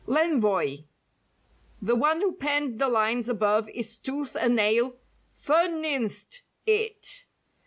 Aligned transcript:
l'ENVOI 0.07 0.83
The 1.79 1.95
one 1.95 2.21
who 2.21 2.31
penned 2.31 2.79
the 2.81 2.87
lines 2.87 3.29
above 3.29 3.69
is 3.69 3.99
tooth 3.99 4.35
and 4.35 4.55
nail 4.55 4.97
"ferninst" 5.31 6.41
it. 6.65 7.25